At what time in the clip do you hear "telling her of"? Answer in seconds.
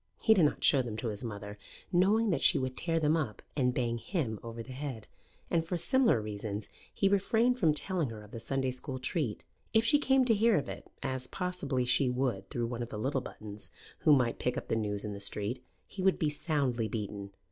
7.75-8.31